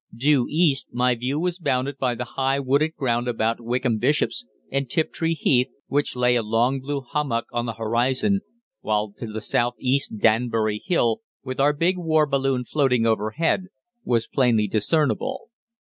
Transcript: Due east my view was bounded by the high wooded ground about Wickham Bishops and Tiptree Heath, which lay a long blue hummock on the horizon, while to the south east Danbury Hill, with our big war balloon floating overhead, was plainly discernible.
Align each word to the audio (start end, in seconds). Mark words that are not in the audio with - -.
Due 0.17 0.47
east 0.49 0.87
my 0.91 1.13
view 1.13 1.39
was 1.39 1.59
bounded 1.59 1.99
by 1.99 2.15
the 2.15 2.23
high 2.33 2.59
wooded 2.59 2.95
ground 2.95 3.27
about 3.27 3.61
Wickham 3.61 3.99
Bishops 3.99 4.47
and 4.71 4.89
Tiptree 4.89 5.35
Heath, 5.35 5.69
which 5.89 6.15
lay 6.15 6.35
a 6.35 6.41
long 6.41 6.79
blue 6.79 7.01
hummock 7.01 7.45
on 7.53 7.67
the 7.67 7.75
horizon, 7.75 8.41
while 8.79 9.11
to 9.19 9.27
the 9.31 9.39
south 9.41 9.75
east 9.77 10.17
Danbury 10.17 10.81
Hill, 10.83 11.21
with 11.43 11.59
our 11.59 11.71
big 11.71 11.99
war 11.99 12.25
balloon 12.25 12.65
floating 12.65 13.05
overhead, 13.05 13.65
was 14.03 14.25
plainly 14.25 14.67
discernible. 14.67 15.49